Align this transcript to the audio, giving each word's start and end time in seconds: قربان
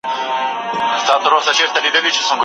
قربان 0.09 2.37